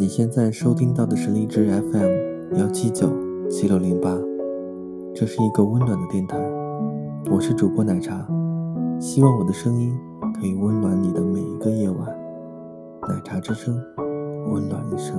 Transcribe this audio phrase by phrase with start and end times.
[0.00, 3.10] 你现在收听到的是荔枝 FM 幺七九
[3.50, 4.16] 七六零八，
[5.12, 6.38] 这是一个温暖的电台，
[7.28, 8.24] 我是主播奶茶，
[9.00, 9.92] 希望我的声音
[10.40, 12.06] 可以温暖你的每一个夜晚。
[13.08, 13.76] 奶茶之声，
[14.52, 15.16] 温暖一生。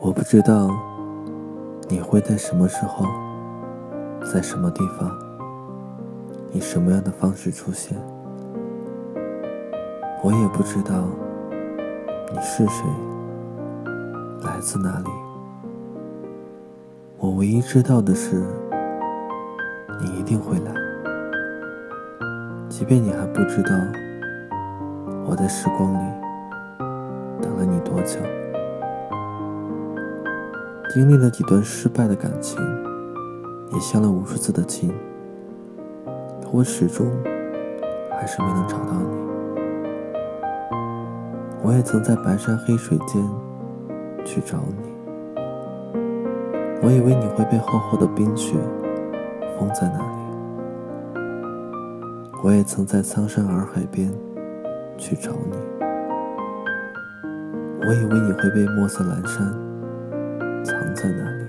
[0.00, 0.70] 我不知道
[1.90, 3.04] 你会在什么时候，
[4.32, 5.23] 在什么地方。
[6.54, 7.98] 以什么样的方式出现？
[10.22, 11.08] 我也不知道
[12.32, 12.84] 你是谁，
[14.42, 15.10] 来自哪里。
[17.18, 18.40] 我唯一知道的是，
[20.00, 20.72] 你一定会来，
[22.68, 23.70] 即便你还不知道
[25.26, 26.12] 我在时光里
[27.42, 28.20] 等了你多久。
[30.94, 32.56] 经历了几段失败的感情，
[33.72, 34.94] 也相了无数次的亲。
[36.54, 37.04] 我始终
[38.12, 39.08] 还是没能找到你。
[41.64, 43.28] 我也曾在白山黑水间
[44.24, 44.94] 去找你。
[46.80, 48.54] 我以为你会被厚厚的冰雪
[49.58, 51.24] 封在那里。
[52.44, 54.08] 我也曾在苍山洱海边
[54.96, 55.56] 去找你。
[57.80, 59.52] 我以为你会被墨色阑珊
[60.62, 61.46] 藏在那里。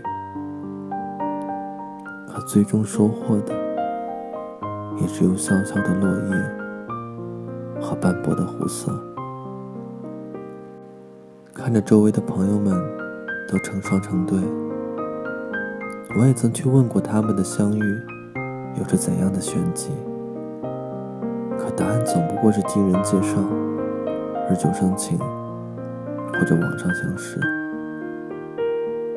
[2.28, 3.64] 可最终收获的。
[5.00, 8.92] 也只有萧萧的落叶和斑驳的湖色。
[11.54, 12.74] 看着周围的朋友们
[13.50, 14.40] 都成双成对，
[16.20, 17.82] 我也曾去问过他们的相遇
[18.78, 19.92] 有着怎样的玄机，
[21.58, 23.38] 可答案总不过是经人介绍、
[24.50, 27.40] 日久生情或者网上相识。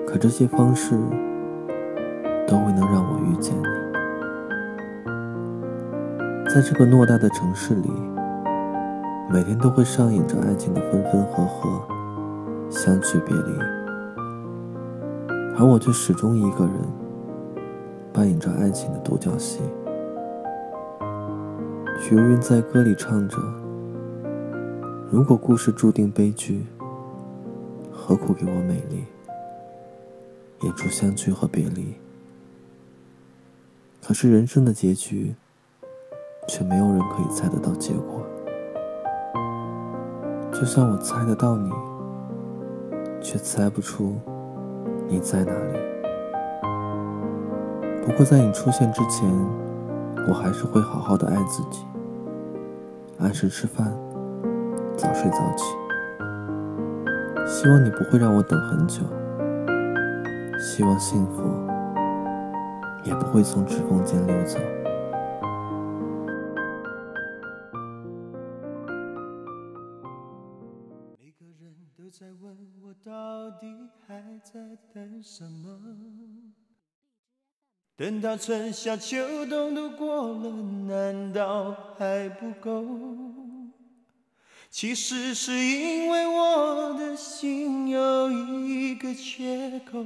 [0.06, 0.96] 可这些方式
[2.46, 3.77] 都未能让我遇见你。
[6.48, 7.90] 在这个偌大的城市里，
[9.30, 11.86] 每天都会上演着爱情的分分合合、
[12.70, 13.52] 相聚别离，
[15.58, 16.72] 而我却始终一个人
[18.14, 19.60] 扮演着爱情的独角戏。
[22.00, 23.36] 许茹芸在歌里唱着
[25.12, 26.64] ：“如果故事注定悲剧，
[27.92, 29.04] 何苦给我美丽，
[30.62, 31.94] 演出相聚和别离？”
[34.02, 35.34] 可是人生的结局。
[36.48, 38.22] 却没有人可以猜得到结果，
[40.50, 41.70] 就像我猜得到你，
[43.20, 44.16] 却猜不出
[45.06, 45.78] 你在哪里。
[48.04, 49.30] 不过在你出现之前，
[50.26, 51.84] 我还是会好好的爱自己，
[53.18, 53.92] 按时吃饭，
[54.96, 55.64] 早睡早起。
[57.46, 59.02] 希望你不会让我等很久，
[60.58, 61.42] 希望幸福
[63.04, 64.58] 也不会从指缝间溜走。
[72.10, 73.66] 在问我到底
[74.06, 75.78] 还在等什么？
[77.96, 80.50] 等到春夏秋冬都过了，
[80.86, 82.84] 难道还不够？
[84.70, 90.04] 其实是因为我的心有一个缺口，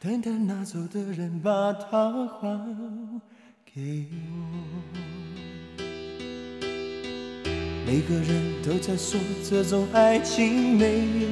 [0.00, 3.20] 等待拿走的人把它还
[3.64, 5.00] 给我。
[7.90, 11.26] 每个人都在说这种爱情没有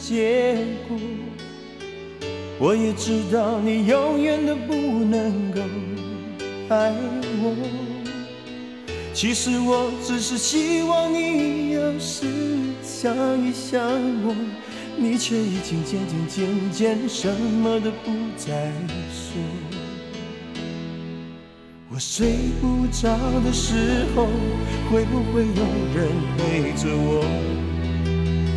[0.00, 0.56] 结
[0.88, 0.98] 果，
[2.58, 4.74] 我也知道你永远都不
[5.04, 5.60] 能够
[6.70, 6.90] 爱
[7.42, 7.54] 我。
[9.12, 12.24] 其实我只是希望你有时
[12.82, 13.14] 想
[13.46, 13.78] 一想
[14.24, 14.34] 我，
[14.96, 18.72] 你却已经渐渐渐渐什么都不再
[19.12, 19.79] 说。
[22.00, 23.10] 睡不着
[23.44, 24.26] 的时候，
[24.90, 25.62] 会不会有
[25.94, 27.22] 人陪着我？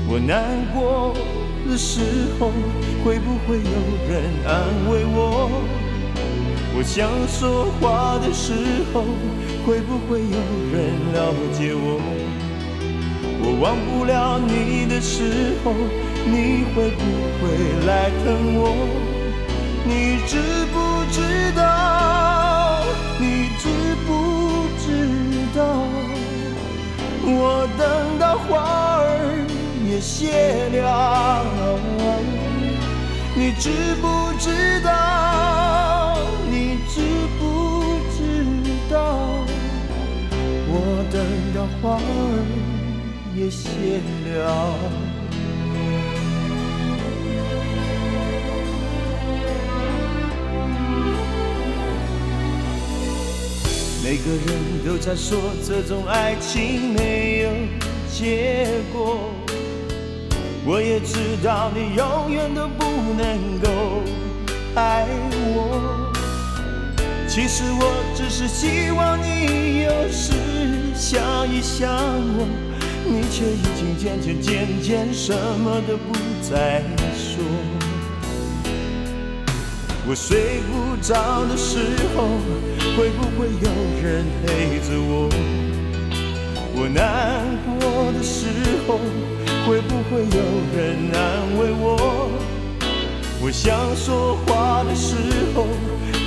[0.08, 1.14] 我难过
[1.70, 2.00] 的时
[2.40, 2.52] 候，
[3.04, 3.76] 会不会有
[4.08, 5.62] 人安慰我？
[6.76, 8.54] 我想说话的时
[8.94, 9.04] 候，
[9.68, 10.40] 会不会有
[10.72, 12.00] 人了解我？
[13.44, 15.74] 我忘不了你的时候，
[16.26, 17.04] 你会不
[17.42, 18.74] 会来疼我？
[19.84, 20.38] 你知
[20.72, 22.23] 不知道？
[23.20, 23.64] 你知
[24.06, 24.10] 不
[24.80, 24.86] 知
[25.56, 25.60] 道，
[27.26, 29.04] 我等到花儿
[29.88, 30.82] 也谢了。
[33.36, 33.70] 你知
[34.02, 36.18] 不知道？
[36.50, 37.02] 你知
[37.40, 37.42] 不
[38.16, 38.20] 知
[38.92, 38.96] 道，
[40.68, 40.74] 我
[41.12, 41.16] 等
[41.54, 42.02] 到花儿
[43.36, 44.02] 也谢
[44.36, 44.42] 了。
[54.04, 57.50] 每个人都在说这种爱情没有
[58.12, 59.32] 结果，
[60.66, 62.84] 我也知道你永远都不
[63.14, 64.04] 能够
[64.76, 65.08] 爱
[65.56, 66.12] 我。
[67.30, 70.34] 其实我只是希望你有时
[70.94, 71.90] 想一想
[72.38, 72.46] 我，
[73.08, 76.84] 你却已经渐渐渐渐什么都不再
[77.16, 77.42] 说。
[80.06, 81.80] 我睡不着的时
[82.16, 82.24] 候，
[82.98, 83.70] 会不会有
[84.04, 85.30] 人陪着我？
[86.76, 87.44] 我难
[87.80, 88.48] 过的时
[88.86, 89.00] 候，
[89.66, 90.42] 会不会有
[90.76, 92.30] 人安慰我？
[93.42, 95.16] 我想说话的时
[95.56, 95.68] 候。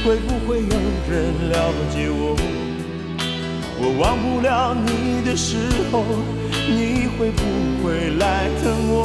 [0.04, 0.76] 会不会有
[1.10, 2.36] 人了解我？
[3.80, 5.56] 我忘不了你的时
[5.90, 6.04] 候，
[6.68, 7.42] 你会不
[7.82, 9.04] 会来疼我？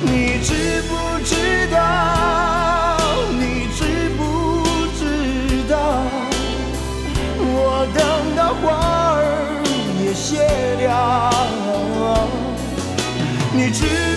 [0.00, 2.53] 你知不知道？
[10.24, 11.30] 谢了，
[13.52, 14.13] 你知不知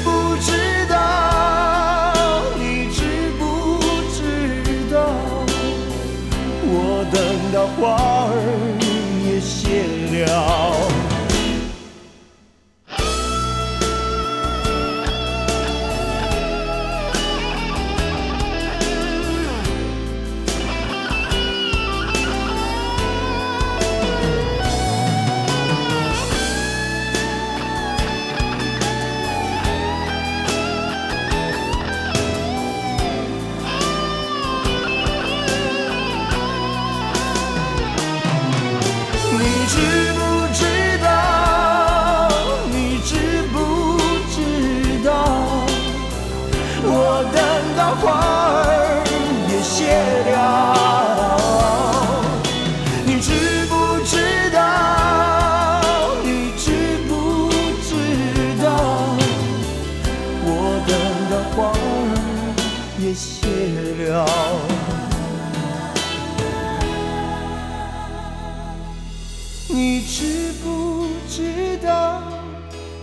[71.38, 72.24] 知道？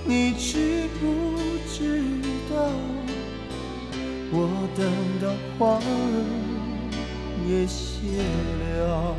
[0.04, 1.38] 你知不
[1.72, 2.02] 知
[2.50, 2.56] 道？
[4.32, 4.84] 我等
[5.22, 5.86] 到花儿
[7.48, 8.18] 也谢
[8.80, 9.14] 了。